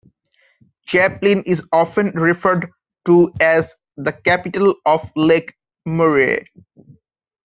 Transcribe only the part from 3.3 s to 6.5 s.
as the capital of Lake Murray.